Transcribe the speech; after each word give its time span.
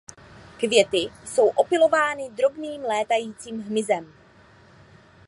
Květy 0.57 1.09
jsou 1.25 1.47
opylovány 1.49 2.29
drobným 2.29 2.81
létajícím 2.83 3.61
hmyzem. 3.61 4.13